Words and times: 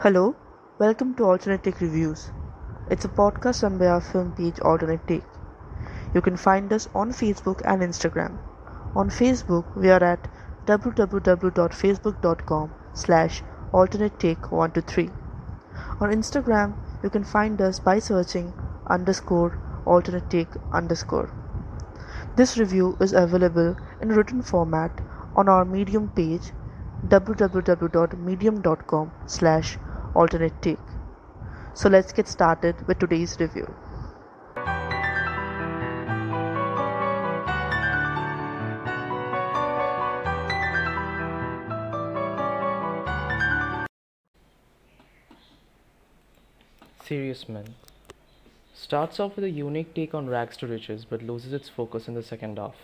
Hello, 0.00 0.34
welcome 0.78 1.14
to 1.14 1.24
Alternate 1.24 1.62
Take 1.62 1.80
Reviews. 1.80 2.32
It's 2.90 3.04
a 3.04 3.08
podcast 3.08 3.62
run 3.62 3.78
by 3.78 3.86
our 3.86 4.00
film 4.00 4.32
page 4.32 4.58
Alternate 4.58 5.06
Take. 5.06 5.22
You 6.12 6.20
can 6.20 6.36
find 6.36 6.72
us 6.72 6.88
on 6.94 7.12
Facebook 7.12 7.62
and 7.64 7.80
Instagram. 7.80 8.36
On 8.96 9.08
Facebook, 9.08 9.64
we 9.76 9.90
are 9.90 10.02
at 10.02 10.28
www.facebook.com 10.66 12.72
slash 12.92 13.44
alternate 13.72 14.18
take 14.18 14.50
123. 14.50 15.10
On 16.00 16.10
Instagram, 16.10 16.74
you 17.04 17.08
can 17.08 17.22
find 17.22 17.62
us 17.62 17.78
by 17.78 18.00
searching 18.00 18.52
underscore 18.88 19.56
alternate 19.86 20.28
take 20.28 20.48
underscore. 20.72 21.30
This 22.36 22.58
review 22.58 22.96
is 23.00 23.12
available 23.12 23.76
in 24.02 24.08
written 24.08 24.42
format 24.42 25.00
on 25.36 25.48
our 25.48 25.64
Medium 25.64 26.08
page 26.08 26.50
www.medium.com 27.08 29.12
slash 29.26 29.78
alternate 30.14 30.62
take. 30.62 30.78
So 31.74 31.88
let's 31.88 32.12
get 32.12 32.28
started 32.28 32.86
with 32.86 32.98
today's 32.98 33.36
review. 33.40 33.66
Serious 47.04 47.48
Men 47.50 47.74
starts 48.72 49.20
off 49.20 49.36
with 49.36 49.44
a 49.44 49.50
unique 49.50 49.94
take 49.94 50.14
on 50.14 50.26
rags 50.26 50.56
to 50.56 50.66
riches 50.66 51.04
but 51.04 51.22
loses 51.22 51.52
its 51.52 51.68
focus 51.68 52.08
in 52.08 52.14
the 52.14 52.22
second 52.22 52.58
half. 52.58 52.74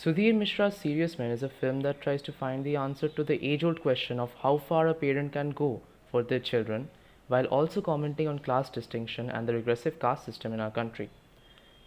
Sudhir 0.00 0.34
Mishra's 0.34 0.76
Serious 0.76 1.18
Men 1.18 1.30
is 1.30 1.42
a 1.42 1.48
film 1.50 1.80
that 1.82 2.00
tries 2.00 2.22
to 2.22 2.32
find 2.32 2.64
the 2.64 2.74
answer 2.74 3.06
to 3.06 3.22
the 3.22 3.44
age 3.46 3.62
old 3.62 3.82
question 3.82 4.18
of 4.18 4.32
how 4.42 4.56
far 4.56 4.88
a 4.88 4.94
parent 4.94 5.34
can 5.34 5.50
go 5.50 5.82
for 6.10 6.22
their 6.22 6.40
children 6.40 6.88
while 7.28 7.44
also 7.56 7.82
commenting 7.82 8.26
on 8.26 8.38
class 8.38 8.70
distinction 8.70 9.28
and 9.28 9.46
the 9.46 9.52
regressive 9.52 9.98
caste 10.00 10.24
system 10.24 10.54
in 10.54 10.60
our 10.60 10.70
country. 10.70 11.10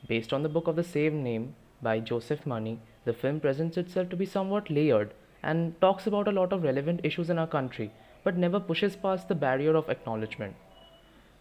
Based 0.08 0.32
on 0.32 0.44
the 0.44 0.54
book 0.58 0.68
of 0.68 0.76
the 0.76 0.84
same 0.84 1.24
name 1.24 1.56
by 1.82 2.00
Joseph 2.00 2.46
Manu, 2.46 2.78
the 3.04 3.14
film 3.14 3.40
presents 3.40 3.78
itself 3.78 4.10
to 4.10 4.16
be 4.16 4.28
somewhat 4.28 4.70
layered 4.70 5.16
and 5.42 5.82
talks 5.82 6.06
about 6.06 6.28
a 6.28 6.38
lot 6.40 6.54
of 6.54 6.62
relevant 6.62 7.00
issues 7.04 7.32
in 7.32 7.40
our 7.40 7.48
country 7.48 7.92
but 8.24 8.38
never 8.38 8.60
pushes 8.60 8.96
past 8.96 9.28
the 9.28 9.42
barrier 9.44 9.76
of 9.76 9.90
acknowledgement. 9.90 10.56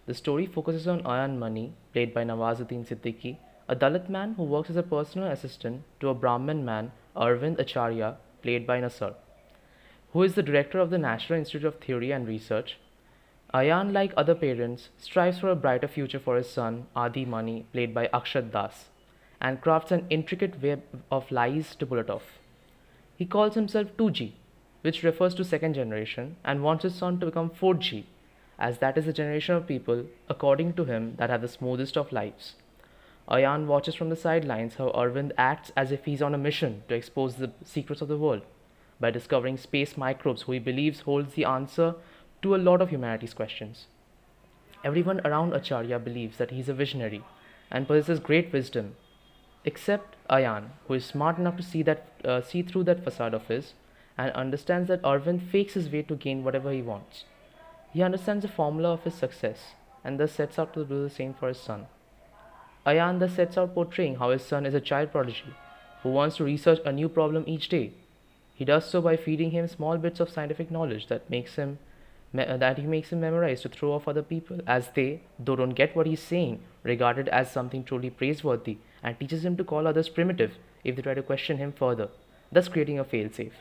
The 0.07 0.15
story 0.15 0.47
focuses 0.47 0.89
on 0.89 1.03
Ayan 1.03 1.39
Mani, 1.39 1.75
played 1.93 2.15
by 2.15 2.25
Nawazuddin 2.25 2.87
Siddiqui, 2.87 3.37
a 3.73 3.75
Dalit 3.75 4.11
man 4.11 4.35
who 4.35 4.45
works 4.45 4.69
as 4.69 4.77
a 4.77 4.83
personal 4.83 5.29
assistant 5.29 5.83
to 5.99 6.11
a 6.11 6.15
Brahmin 6.15 6.63
man, 6.63 6.93
Arvind 7.17 7.59
Acharya, 7.59 8.17
played 8.43 8.67
by 8.67 8.79
Nassar, 8.79 9.15
who 10.13 10.23
is 10.23 10.35
the 10.35 10.43
director 10.43 10.79
of 10.79 10.91
the 10.91 10.99
National 10.99 11.39
Institute 11.39 11.65
of 11.65 11.77
Theory 11.77 12.11
and 12.11 12.29
Research. 12.29 12.77
Ayan, 13.55 13.95
like 13.95 14.13
other 14.15 14.35
parents, 14.35 14.91
strives 14.99 15.39
for 15.39 15.49
a 15.49 15.57
brighter 15.57 15.89
future 15.89 16.19
for 16.19 16.37
his 16.37 16.51
son, 16.51 16.87
Adi 16.95 17.25
Mani, 17.25 17.65
played 17.73 17.95
by 17.95 18.09
Akshat 18.09 18.51
Das, 18.53 18.91
and 19.41 19.63
crafts 19.63 19.91
an 19.91 20.07
intricate 20.11 20.61
web 20.63 20.83
of 21.11 21.33
lies 21.33 21.75
to 21.77 21.87
pull 21.87 21.99
it 21.99 22.11
off. 22.11 22.41
He 23.17 23.25
calls 23.25 23.55
himself 23.55 23.97
2G, 23.97 24.33
which 24.83 25.03
refers 25.03 25.35
to 25.37 25.45
second 25.45 25.73
generation, 25.73 26.37
and 26.45 26.63
wants 26.63 26.83
his 26.83 26.95
son 26.95 27.19
to 27.21 27.27
become 27.27 27.49
4G, 27.49 28.05
as 28.59 28.81
that 28.81 28.99
is 28.99 29.07
the 29.07 29.15
generation 29.15 29.55
of 29.55 29.67
people, 29.67 30.05
according 30.29 30.75
to 30.75 30.85
him, 30.85 31.15
that 31.17 31.31
have 31.31 31.41
the 31.41 31.49
smoothest 31.49 31.97
of 31.97 32.13
lives. 32.13 32.57
Ayan 33.29 33.67
watches 33.67 33.95
from 33.95 34.09
the 34.09 34.17
sidelines 34.17 34.75
how 34.75 34.91
Arvind 34.91 35.33
acts 35.39 35.71
as 35.77 35.93
if 35.93 36.05
he's 36.05 36.23
on 36.23 36.35
a 36.35 36.39
mission 36.39 36.83
to 36.89 36.95
expose 36.95 37.37
the 37.37 37.53
secrets 37.65 38.03
of 38.03 38.09
the 38.09 38.19
world 38.19 38.43
by 38.99 39.11
discovering 39.11 39.57
space 39.57 39.97
microbes 39.97 40.43
who 40.43 40.53
he 40.53 40.59
believes 40.59 41.01
holds 41.01 41.35
the 41.35 41.45
answer 41.45 41.95
to 42.43 42.55
a 42.55 42.65
lot 42.69 42.81
of 42.81 42.91
humanity's 42.91 43.35
questions. 43.35 43.87
Everyone 44.85 45.21
around 45.25 45.53
Acharya 45.53 45.99
believes 45.99 46.39
that 46.39 46.51
he's 46.51 46.69
a 46.69 46.75
visionary 46.75 47.23
and 47.71 47.87
possesses 47.87 48.19
great 48.19 48.53
wisdom, 48.53 48.97
except 49.65 50.17
Ayan, 50.29 50.71
who 50.89 50.95
is 50.95 51.05
smart 51.05 51.39
enough 51.39 51.57
to 51.57 51.63
see 51.63 51.83
that 51.83 52.09
uh, 52.25 52.43
see 52.43 52.63
through 52.63 52.85
that 52.85 53.05
facade 53.05 53.35
of 53.35 53.47
his 53.47 53.75
and 54.19 54.33
understands 54.33 54.89
that 54.89 55.03
Arvind 55.03 55.43
fakes 55.51 55.75
his 55.75 55.89
way 55.89 56.03
to 56.03 56.17
gain 56.17 56.43
whatever 56.45 56.73
he 56.73 56.83
wants. 56.83 57.25
He 57.93 58.03
understands 58.03 58.43
the 58.43 58.49
formula 58.49 58.93
of 58.93 59.05
his 59.05 59.15
success 59.15 59.75
and 60.05 60.19
thus 60.19 60.33
sets 60.33 60.59
out 60.59 60.75
to 60.75 60.85
do 60.85 61.03
the 61.03 61.11
same 61.11 61.35
for 61.35 61.49
his 61.49 61.59
son. 61.59 61.87
Ayan 62.87 63.21
thus 63.21 63.35
sets 63.35 63.57
out 63.57 63.75
portraying 63.75 64.17
how 64.17 64.31
his 64.31 64.43
son 64.43 64.67
is 64.67 64.75
a 64.75 64.81
child 64.81 65.13
prodigy 65.13 65.55
who 66.03 66.11
wants 66.11 66.37
to 66.37 66.45
research 66.45 66.81
a 66.85 66.93
new 66.93 67.09
problem 67.09 67.45
each 67.47 67.69
day. 67.69 67.93
He 68.55 68.65
does 68.65 68.89
so 68.89 69.01
by 69.01 69.17
feeding 69.17 69.53
him 69.53 69.69
small 69.69 69.99
bits 69.99 70.21
of 70.21 70.31
scientific 70.31 70.71
knowledge 70.71 71.07
that 71.07 71.31
makes 71.31 71.55
him 71.57 71.79
uh, 72.37 72.57
that 72.57 72.79
he 72.79 72.87
makes 72.87 73.13
him 73.13 73.21
memorize 73.21 73.61
to 73.61 73.69
throw 73.69 73.93
off 73.93 74.09
other 74.09 74.23
people 74.23 74.59
as 74.67 74.89
they, 74.95 75.21
though 75.39 75.57
don't 75.57 75.75
get 75.75 75.95
what 75.95 76.07
he's 76.07 76.21
saying, 76.21 76.61
regard 76.83 77.19
it 77.19 77.29
as 77.29 77.53
something 77.53 77.85
truly 77.85 78.09
praiseworthy 78.09 78.79
and 79.03 79.19
teaches 79.19 79.45
him 79.45 79.57
to 79.57 79.65
call 79.65 79.87
others 79.87 80.09
primitive 80.09 80.53
if 80.83 80.97
they 80.97 81.03
try 81.03 81.15
to 81.15 81.23
question 81.23 81.59
him 81.59 81.73
further, 81.73 82.09
thus 82.51 82.69
creating 82.69 82.99
a 82.99 83.05
failsafe. 83.05 83.53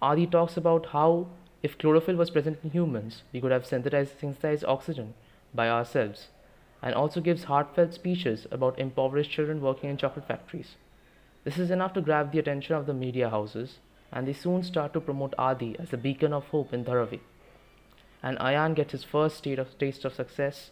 Adi 0.00 0.26
talks 0.26 0.56
about 0.56 0.86
how 0.86 1.28
if 1.62 1.78
chlorophyll 1.78 2.16
was 2.16 2.30
present 2.30 2.58
in 2.64 2.70
humans, 2.70 3.22
we 3.32 3.40
could 3.40 3.52
have 3.52 3.64
synthesized, 3.64 4.18
synthesized 4.18 4.64
oxygen 4.64 5.14
by 5.54 5.68
ourselves, 5.68 6.28
and 6.82 6.94
also 6.94 7.20
gives 7.20 7.44
heartfelt 7.44 7.94
speeches 7.94 8.46
about 8.50 8.78
impoverished 8.78 9.30
children 9.30 9.60
working 9.60 9.88
in 9.88 9.96
chocolate 9.96 10.26
factories. 10.26 10.74
This 11.44 11.58
is 11.58 11.70
enough 11.70 11.94
to 11.94 12.00
grab 12.00 12.32
the 12.32 12.38
attention 12.38 12.74
of 12.74 12.86
the 12.86 12.94
media 12.94 13.30
houses, 13.30 13.78
and 14.12 14.26
they 14.26 14.32
soon 14.32 14.62
start 14.62 14.92
to 14.92 15.00
promote 15.00 15.34
Adi 15.38 15.76
as 15.78 15.92
a 15.92 15.96
beacon 15.96 16.32
of 16.32 16.48
hope 16.48 16.74
in 16.74 16.84
Dharavi. 16.84 17.20
And 18.22 18.38
Ayan 18.38 18.74
gets 18.74 18.92
his 18.92 19.04
first 19.04 19.46
of, 19.46 19.78
taste 19.78 20.04
of 20.04 20.14
success, 20.14 20.70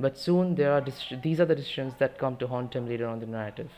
but 0.00 0.18
soon 0.18 0.56
there 0.56 0.72
are 0.72 0.84
these 1.22 1.40
are 1.40 1.46
the 1.46 1.54
decisions 1.54 1.94
that 1.98 2.18
come 2.18 2.36
to 2.38 2.46
haunt 2.46 2.74
him 2.74 2.88
later 2.88 3.06
on 3.06 3.20
the 3.20 3.26
narrative. 3.26 3.70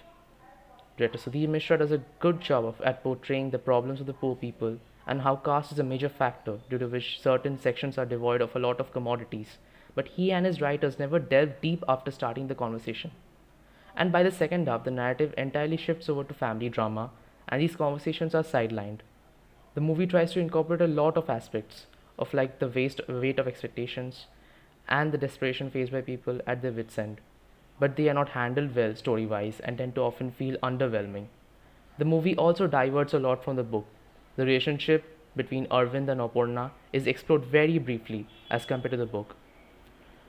Director 0.97 1.19
Sudhir 1.19 1.49
Mishra 1.49 1.79
does 1.79 1.91
a 1.91 2.03
good 2.21 2.41
job 2.41 2.65
of, 2.65 2.81
at 2.83 3.03
portraying 3.03 3.51
the 3.51 3.59
problems 3.59 4.01
of 4.01 4.07
the 4.07 4.13
poor 4.13 4.37
people 4.37 4.79
and 5.07 5.21
how 5.21 5.37
caste 5.37 5.73
is 5.73 5.79
a 5.79 5.85
major 5.85 6.09
factor 6.09 6.59
due 6.71 6.79
to 6.79 6.87
which 6.87 7.21
certain 7.21 7.59
sections 7.59 7.99
are 7.99 8.07
devoid 8.07 8.41
of 8.41 8.55
a 8.55 8.61
lot 8.61 8.81
of 8.81 8.93
commodities. 8.93 9.59
But 9.95 10.09
he 10.09 10.33
and 10.33 10.45
his 10.45 10.61
writers 10.61 10.99
never 10.99 11.19
delve 11.19 11.61
deep 11.61 11.85
after 11.89 12.11
starting 12.11 12.49
the 12.49 12.55
conversation. 12.55 13.13
And 13.97 14.11
by 14.11 14.23
the 14.23 14.31
second 14.31 14.67
half, 14.67 14.85
the 14.85 14.91
narrative 14.91 15.35
entirely 15.39 15.77
shifts 15.77 16.09
over 16.09 16.25
to 16.25 16.35
family 16.35 16.69
drama, 16.69 17.11
and 17.49 17.63
these 17.63 17.77
conversations 17.77 18.35
are 18.35 18.43
sidelined. 18.43 19.01
The 19.75 19.81
movie 19.81 20.07
tries 20.07 20.33
to 20.33 20.41
incorporate 20.41 20.81
a 20.81 20.87
lot 20.87 21.17
of 21.17 21.31
aspects 21.31 21.87
of 22.19 22.35
like 22.35 22.59
the 22.59 22.69
waste, 22.69 23.01
weight 23.09 23.39
of 23.39 23.49
expectations 23.49 24.27
and 24.89 25.13
the 25.13 25.19
desperation 25.19 25.71
faced 25.71 25.93
by 25.93 26.01
people 26.01 26.41
at 26.47 26.63
their 26.63 26.73
wits' 26.73 26.99
end, 26.99 27.21
but 27.79 27.97
they 27.97 28.09
are 28.09 28.15
not 28.15 28.31
handled 28.31 28.75
well 28.75 28.95
story 28.95 29.27
wise 29.27 29.61
and 29.61 29.79
tend 29.79 29.95
to 29.95 30.01
often 30.01 30.31
feel 30.31 30.57
underwhelming. 30.59 31.27
The 31.99 32.05
movie 32.05 32.37
also 32.37 32.67
diverts 32.67 33.15
a 33.15 33.19
lot 33.19 33.43
from 33.43 33.57
the 33.57 33.63
book, 33.63 33.87
the 34.37 34.45
relationship 34.45 35.05
between 35.37 35.67
Arvind 35.67 36.09
and 36.09 36.21
Aparna 36.21 36.71
is 36.93 37.07
explored 37.07 37.45
very 37.45 37.79
briefly 37.79 38.27
as 38.51 38.67
compared 38.67 38.93
to 38.93 38.97
the 38.97 39.07
book. 39.07 39.37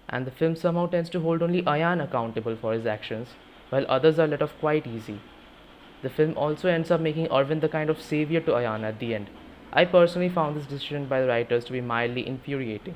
And 0.10 0.26
the 0.26 0.32
film 0.32 0.56
somehow 0.56 0.88
tends 0.88 1.10
to 1.12 1.20
hold 1.20 1.42
only 1.42 1.62
Ayan 1.64 2.04
accountable 2.04 2.56
for 2.56 2.74
his 2.74 2.86
actions, 2.86 3.30
while 3.70 3.86
others 3.90 4.20
are 4.20 4.28
let 4.28 4.42
off 4.42 4.54
quite 4.60 4.88
easy. 4.88 5.20
The 6.02 6.10
film 6.10 6.38
also 6.38 6.70
ends 6.70 6.92
up 6.92 7.02
making 7.02 7.28
Arvind 7.28 7.62
the 7.62 7.70
kind 7.70 7.90
of 7.90 8.02
savior 8.02 8.40
to 8.42 8.52
Ayan 8.52 8.84
at 8.84 9.00
the 9.00 9.16
end. 9.16 9.30
I 9.74 9.86
personally 9.86 10.30
found 10.30 10.56
this 10.56 10.68
decision 10.68 11.06
by 11.06 11.22
the 11.22 11.28
writers 11.28 11.66
to 11.66 11.72
be 11.72 11.82
mildly 11.82 12.28
infuriating. 12.28 12.96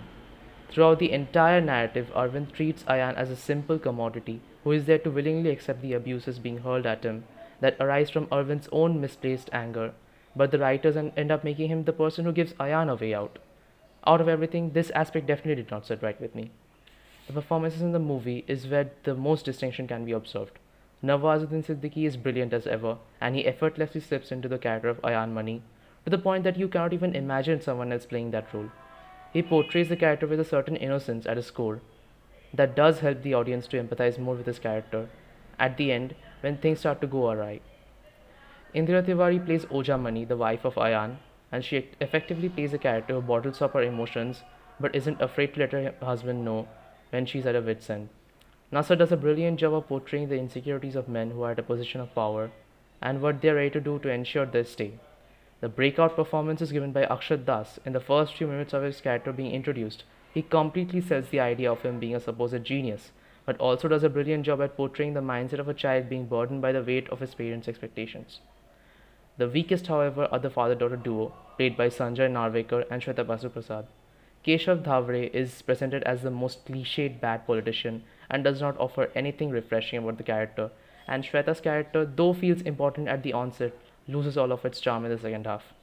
Throughout 0.70 1.00
the 1.00 1.12
entire 1.12 1.62
narrative, 1.62 2.12
Arvind 2.16 2.54
treats 2.54 2.84
Ayan 2.84 3.16
as 3.16 3.32
a 3.32 3.36
simple 3.36 3.80
commodity 3.80 4.42
who 4.64 4.72
is 4.72 4.86
there 4.86 5.00
to 5.00 5.10
willingly 5.10 5.50
accept 5.50 5.82
the 5.82 5.94
abuses 5.94 6.38
being 6.38 6.60
hurled 6.60 6.86
at 6.86 7.04
him 7.04 7.24
that 7.60 7.78
arise 7.80 8.10
from 8.10 8.28
Arvind's 8.28 8.70
own 8.72 9.02
misplaced 9.02 9.50
anger 9.52 9.94
but 10.36 10.52
the 10.52 10.60
writers 10.60 10.96
end 10.96 11.32
up 11.32 11.44
making 11.44 11.70
him 11.70 11.84
the 11.84 11.94
person 11.94 12.26
who 12.26 12.32
gives 12.32 12.54
Ayan 12.54 12.90
a 12.90 12.96
way 12.96 13.14
out. 13.14 13.40
Out 14.06 14.22
of 14.22 14.30
everything, 14.30 14.72
this 14.72 14.90
aspect 14.92 15.28
definitely 15.28 15.64
did 15.64 15.72
not 15.72 15.86
sit 15.86 16.02
right 16.02 16.20
with 16.22 16.36
me. 16.36 16.52
The 17.30 17.34
performances 17.34 17.84
in 17.84 17.92
the 17.92 18.00
movie 18.00 18.44
is 18.48 18.68
where 18.68 18.90
the 19.04 19.14
most 19.14 19.46
distinction 19.46 19.88
can 19.88 20.04
be 20.04 20.14
observed. 20.14 20.58
Nawazuddin 21.04 21.64
Siddiqui 21.64 22.08
is 22.08 22.18
brilliant 22.18 22.54
as 22.54 22.66
ever, 22.66 22.98
and 23.22 23.36
he 23.36 23.46
effortlessly 23.46 24.02
slips 24.02 24.32
into 24.32 24.48
the 24.48 24.58
character 24.58 24.90
of 24.90 25.00
Ayan 25.04 25.32
Mani 25.34 25.62
to 26.06 26.10
the 26.10 26.18
point 26.18 26.44
that 26.44 26.58
you 26.58 26.68
cannot 26.68 26.92
even 26.92 27.16
imagine 27.16 27.62
someone 27.62 27.94
else 27.94 28.08
playing 28.08 28.32
that 28.32 28.52
role. 28.52 28.72
He 29.32 29.44
portrays 29.44 29.90
the 29.90 29.96
character 29.96 30.26
with 30.26 30.40
a 30.40 30.44
certain 30.44 30.76
innocence 30.76 31.28
at 31.28 31.38
his 31.38 31.52
core 31.52 31.82
that 32.52 32.76
does 32.76 33.02
help 33.02 33.22
the 33.22 33.36
audience 33.36 33.68
to 33.68 33.78
empathize 33.78 34.18
more 34.18 34.34
with 34.34 34.48
his 34.48 34.58
character 34.58 35.08
at 35.60 35.78
the 35.78 35.92
end 35.92 36.16
when 36.42 36.58
things 36.58 36.80
start 36.80 37.00
to 37.02 37.06
go 37.06 37.30
awry. 37.30 37.60
Indira 38.74 39.06
Tiwari 39.06 39.46
plays 39.46 39.66
Oja 39.66 40.02
Mani, 40.02 40.26
the 40.26 40.36
wife 40.36 40.66
of 40.66 40.74
Ayan, 40.78 41.18
and 41.52 41.64
she 41.64 41.90
effectively 42.02 42.50
plays 42.50 42.74
a 42.74 42.80
character 42.80 43.14
who 43.14 43.22
bottles 43.22 43.62
up 43.62 43.74
her 43.74 43.84
emotions 43.84 44.42
but 44.80 44.96
isn't 44.96 45.22
afraid 45.22 45.54
to 45.54 45.60
let 45.60 45.74
her 45.74 45.94
husband 46.02 46.44
know 46.44 46.68
when 47.10 47.26
she's 47.26 47.46
at 47.46 47.56
her 47.56 47.62
wit's 47.62 47.90
end. 47.90 48.10
Nassar 48.72 48.98
does 48.98 49.12
a 49.12 49.18
brilliant 49.18 49.60
job 49.60 49.74
of 49.74 49.88
portraying 49.88 50.30
the 50.30 50.38
insecurities 50.38 50.96
of 50.96 51.10
men 51.10 51.32
who 51.32 51.42
are 51.42 51.52
at 51.52 51.60
a 51.60 51.64
position 51.64 52.02
of 52.02 52.14
power 52.14 52.52
and 53.02 53.22
what 53.22 53.42
they're 53.42 53.56
ready 53.56 53.70
to 53.72 53.82
do 53.82 53.98
to 54.00 54.10
ensure 54.10 54.46
their 54.46 54.64
stay. 54.64 54.94
The 55.62 55.70
breakout 55.70 56.16
performance 56.16 56.62
is 56.62 56.72
given 56.72 56.92
by 56.92 57.06
Akshat 57.06 57.46
Das. 57.46 57.80
In 57.86 57.94
the 57.94 58.00
first 58.00 58.36
few 58.36 58.48
minutes 58.48 58.74
of 58.74 58.84
his 58.84 59.02
character 59.02 59.34
being 59.34 59.52
introduced, 59.52 60.04
he 60.34 60.42
completely 60.42 61.02
sells 61.02 61.30
the 61.30 61.40
idea 61.40 61.72
of 61.72 61.82
him 61.82 62.00
being 62.00 62.16
a 62.16 62.20
supposed 62.20 62.64
genius, 62.64 63.12
but 63.46 63.58
also 63.58 63.88
does 63.88 64.04
a 64.04 64.10
brilliant 64.10 64.46
job 64.46 64.62
at 64.62 64.78
portraying 64.78 65.16
the 65.16 65.22
mindset 65.22 65.60
of 65.60 65.68
a 65.68 65.74
child 65.74 66.08
being 66.08 66.28
burdened 66.28 66.62
by 66.62 66.72
the 66.72 66.84
weight 66.84 67.10
of 67.10 67.20
his 67.20 67.34
parents' 67.34 67.68
expectations. 67.68 68.40
The 69.38 69.50
weakest, 69.50 69.88
however, 69.88 70.28
are 70.32 70.40
the 70.40 70.50
father 70.50 70.76
daughter 70.76 70.96
duo, 70.96 71.34
played 71.58 71.76
by 71.76 71.90
Sanjay 71.90 72.30
Narvekar 72.30 72.86
and 72.92 73.02
Shweta 73.02 73.26
Basu 73.26 73.50
Prasad. 73.50 73.88
Keshav 74.46 74.84
Dhavre 74.84 75.30
is 75.34 75.62
presented 75.62 76.04
as 76.04 76.22
the 76.22 76.32
most 76.32 76.66
cliched 76.66 77.20
bad 77.20 77.46
politician 77.46 78.04
and 78.30 78.44
does 78.44 78.62
not 78.62 78.80
offer 78.80 79.12
anything 79.14 79.50
refreshing 79.50 80.00
about 80.00 80.18
the 80.18 80.24
character, 80.24 80.72
and 81.08 81.24
Shweta's 81.24 81.60
character, 81.60 82.06
though 82.06 82.34
feels 82.34 82.62
important 82.62 83.10
at 83.10 83.22
the 83.24 83.34
onset, 83.34 83.74
loses 84.08 84.38
all 84.38 84.52
of 84.52 84.64
its 84.64 84.80
charm 84.80 85.04
in 85.04 85.12
the 85.12 85.18
second 85.18 85.46
half. 85.46 85.74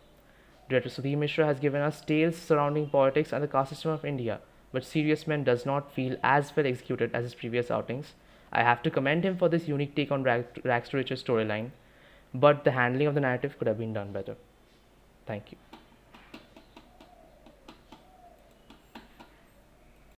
Director 0.71 0.89
Sudhir 0.89 1.19
Mishra 1.19 1.45
has 1.45 1.61
given 1.61 1.83
us 1.83 2.01
tales 2.01 2.37
surrounding 2.37 2.89
politics 2.89 3.33
and 3.33 3.43
the 3.43 3.49
caste 3.49 3.71
system 3.71 3.91
of 3.91 4.05
India, 4.05 4.41
but 4.73 4.85
Serious 4.85 5.27
Men 5.27 5.45
does 5.45 5.67
not 5.67 5.93
feel 5.93 6.17
as 6.23 6.57
well 6.57 6.67
executed 6.67 7.11
as 7.15 7.25
his 7.25 7.35
previous 7.35 7.71
outings. 7.71 8.15
I 8.53 8.63
have 8.63 8.83
to 8.85 8.91
commend 8.91 9.25
him 9.25 9.37
for 9.37 9.49
this 9.49 9.69
unique 9.69 9.95
take 9.95 10.11
on 10.11 10.23
Rags 10.23 10.89
to 10.89 10.97
Riches 10.97 11.23
storyline, 11.23 11.71
but 12.33 12.65
the 12.65 12.73
handling 12.73 13.07
of 13.07 13.15
the 13.15 13.21
narrative 13.21 13.59
could 13.59 13.69
have 13.69 13.79
been 13.79 13.93
done 13.93 14.13
better. 14.13 14.37
Thank 15.27 15.53
you. 15.53 15.59